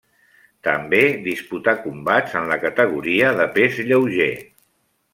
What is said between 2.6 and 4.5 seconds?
categoria de pes lleuger.